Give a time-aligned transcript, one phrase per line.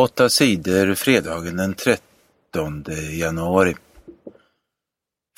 [0.00, 3.76] Åtta sidor fredagen den 13 januari.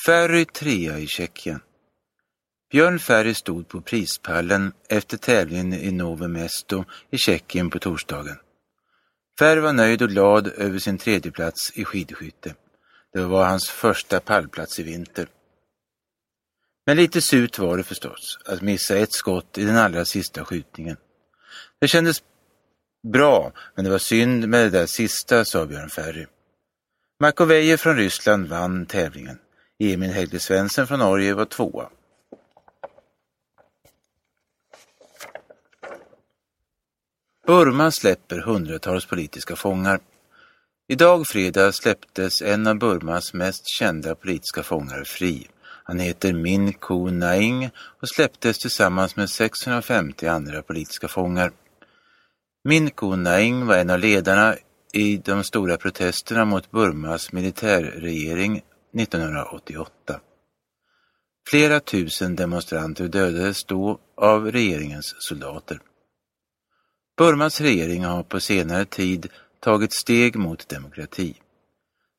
[0.07, 1.60] Ferry trea i Tjeckien.
[2.70, 8.36] Björn Ferry stod på prispallen efter tävlingen i Nove Mesto i Tjeckien på torsdagen.
[9.38, 12.55] Ferry var nöjd och glad över sin tredjeplats i skidskytte.
[13.13, 15.29] Det var hans första pallplats i vinter.
[16.87, 20.97] Men lite surt var det förstås att missa ett skott i den allra sista skjutningen.
[21.81, 22.23] Det kändes
[23.03, 26.27] bra, men det var synd med det där sista, sa Björn Ferry.
[27.20, 29.38] Makovejev från Ryssland vann tävlingen.
[29.78, 31.88] Emil Helge Svensson från Norge var tvåa.
[37.47, 40.00] Burma släpper hundratals politiska fångar.
[40.89, 45.48] Idag fredag släpptes en av Burmas mest kända politiska fångar fri.
[45.84, 51.53] Han heter Min Ku Naing och släpptes tillsammans med 650 andra politiska fångar.
[52.65, 54.57] Min Kunaing var en av ledarna
[54.93, 58.62] i de stora protesterna mot Burmas militärregering
[58.95, 60.20] 1988.
[61.51, 65.81] Flera tusen demonstranter dödades då av regeringens soldater.
[67.17, 69.29] Burmas regering har på senare tid
[69.61, 71.34] tagit steg mot demokrati.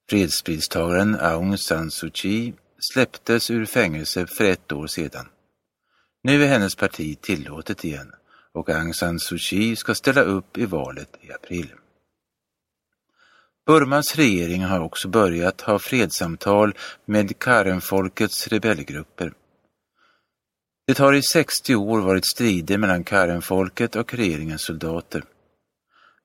[0.09, 5.29] Fredspristagaren Aung San Suu Kyi släpptes ur fängelse för ett år sedan.
[6.23, 8.13] Nu är hennes parti tillåtet igen
[8.53, 11.73] och Aung San Suu Kyi ska ställa upp i valet i april.
[13.65, 16.73] Burmas regering har också börjat ha fredssamtal
[17.05, 19.33] med Karen-folkets rebellgrupper.
[20.87, 25.23] Det har i 60 år varit strider mellan Karen-folket och regeringens soldater.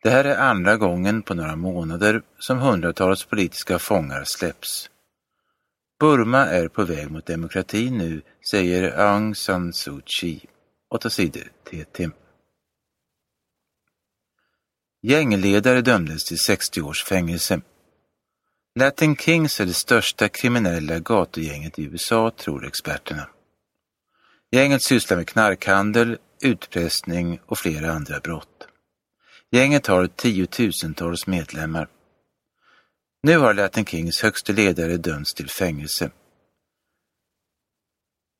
[0.03, 4.91] Det här är andra gången på några månader som hundratals politiska fångar släpps.
[6.01, 10.41] Burma är på väg mot demokrati nu, säger Aung San Suu Kyi.
[10.91, 12.09] Åtta sidor TT.
[15.03, 17.61] Gängledare dömdes till 60 års fängelse.
[18.75, 23.29] Latin Kings är det största kriminella gatugänget i USA, tror experterna.
[24.51, 28.69] Gänget sysslar med knarkhandel, utpressning och flera andra brott.
[29.51, 31.89] Gänget har tiotusentals medlemmar.
[33.23, 36.11] Nu har Latin Kings högste ledare dömts till fängelse.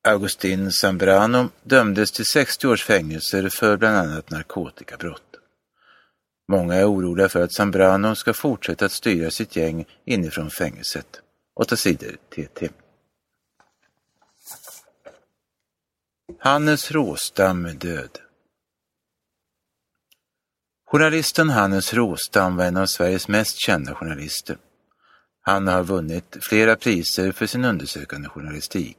[0.03, 5.23] Augustin Zambrano dömdes till 60 års fängelse för bland annat narkotikabrott.
[6.47, 11.21] Många är oroliga för att Zambrano ska fortsätta att styra sitt gäng inifrån fängelset.
[11.55, 12.69] Åtta sidor TT.
[16.39, 18.19] Hannes Råstam är död.
[20.85, 24.57] Journalisten Hannes Råstam var en av Sveriges mest kända journalister.
[25.41, 28.98] Han har vunnit flera priser för sin undersökande journalistik,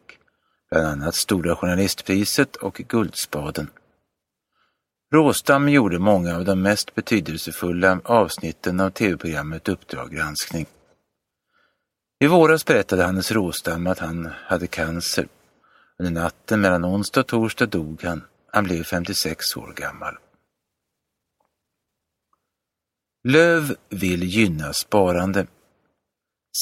[0.70, 3.70] bland annat Stora Journalistpriset och Guldspaden.
[5.12, 10.66] Råstam gjorde många av de mest betydelsefulla avsnitten av tv-programmet Uppdrag granskning.
[12.20, 15.28] I våras berättade Hannes Råstam att han hade cancer.
[15.98, 18.22] Under natten mellan onsdag och torsdag dog han.
[18.52, 20.18] Han blev 56 år gammal.
[23.28, 25.46] Löv vill gynna sparande.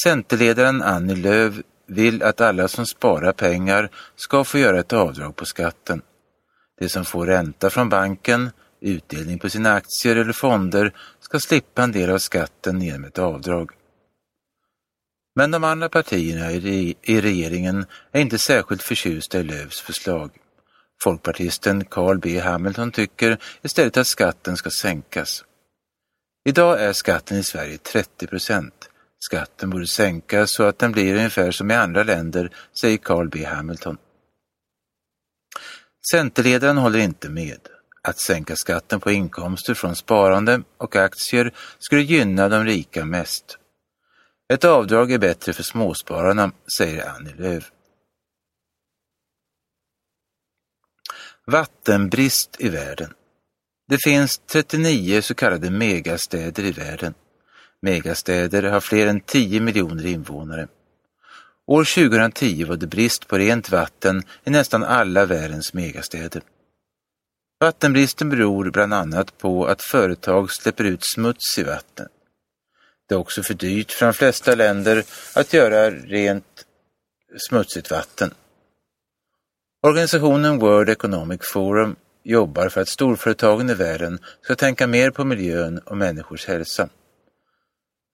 [0.03, 1.55] Centerledaren Annie Lööf
[1.89, 6.01] vill att alla som sparar pengar ska få göra ett avdrag på skatten.
[6.79, 8.49] De som får ränta från banken,
[8.81, 13.71] utdelning på sina aktier eller fonder ska slippa en del av skatten genom ett avdrag.
[15.35, 20.31] Men de andra partierna i regeringen är inte särskilt förtjusta i Lööfs förslag.
[21.03, 25.43] Folkpartisten Carl B Hamilton tycker istället att skatten ska sänkas.
[26.45, 28.88] Idag är skatten i Sverige 30 procent.
[29.19, 33.45] Skatten borde sänkas så att den blir ungefär som i andra länder, säger Carl B
[33.45, 33.97] Hamilton.
[36.11, 37.59] Centerledaren håller inte med.
[38.01, 43.57] Att sänka skatten på inkomster från sparande och aktier skulle gynna de rika mest.
[44.53, 47.71] Ett avdrag är bättre för småspararna, säger Annie Lööf.
[51.45, 53.13] Vattenbrist i världen.
[53.87, 57.13] Det finns 39 så kallade megastäder i världen.
[57.81, 60.67] Megastäder har fler än 10 miljoner invånare.
[61.67, 66.41] År 2010 var det brist på rent vatten i nästan alla världens megastäder.
[67.59, 72.07] Vattenbristen beror bland annat på att företag släpper ut smuts i vatten.
[73.07, 75.03] Det är också för dyrt för de flesta länder
[75.35, 76.65] att göra rent
[77.37, 78.33] smutsigt vatten.
[79.87, 85.77] Organisationen World Economic Forum jobbar för att storföretagen i världen ska tänka mer på miljön
[85.77, 86.89] och människors hälsa.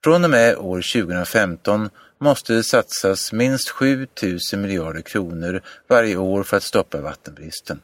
[0.05, 4.07] Från och med år 2015 måste det satsas minst 7
[4.53, 7.81] 000 miljarder kronor varje år för att stoppa vattenbristen.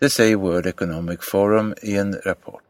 [0.00, 2.62] Det säger World Economic Forum i en rapport.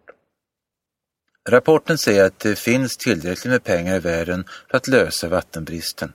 [1.49, 6.13] Rapporten säger att det finns tillräckligt med pengar i världen för att lösa vattenbristen.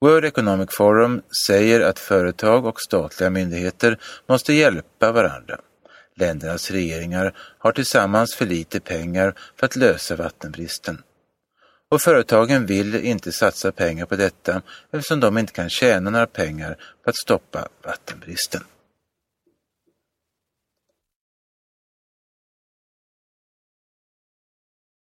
[0.00, 3.98] World Economic Forum säger att företag och statliga myndigheter
[4.28, 5.60] måste hjälpa varandra.
[6.16, 11.02] Ländernas regeringar har tillsammans för lite pengar för att lösa vattenbristen.
[11.88, 16.76] Och företagen vill inte satsa pengar på detta eftersom de inte kan tjäna några pengar
[17.04, 18.62] på att stoppa vattenbristen.